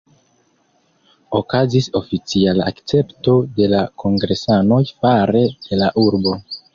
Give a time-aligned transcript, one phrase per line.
[1.39, 6.35] Okazis oficiala akcepto de la kongresanoj fare de la urbo.